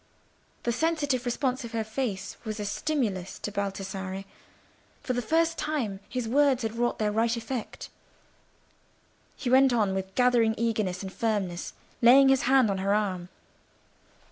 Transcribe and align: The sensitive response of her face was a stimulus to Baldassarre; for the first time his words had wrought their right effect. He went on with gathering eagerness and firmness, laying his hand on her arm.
The 0.63 0.71
sensitive 0.71 1.25
response 1.25 1.63
of 1.63 1.73
her 1.73 1.83
face 1.83 2.35
was 2.43 2.59
a 2.59 2.65
stimulus 2.65 3.37
to 3.37 3.51
Baldassarre; 3.51 4.25
for 5.03 5.13
the 5.13 5.21
first 5.21 5.59
time 5.59 5.99
his 6.09 6.27
words 6.27 6.63
had 6.63 6.75
wrought 6.75 6.97
their 6.97 7.11
right 7.11 7.37
effect. 7.37 7.91
He 9.35 9.51
went 9.51 9.71
on 9.73 9.93
with 9.93 10.15
gathering 10.15 10.55
eagerness 10.57 11.03
and 11.03 11.13
firmness, 11.13 11.73
laying 12.01 12.29
his 12.29 12.41
hand 12.49 12.71
on 12.71 12.79
her 12.79 12.95
arm. 12.95 13.29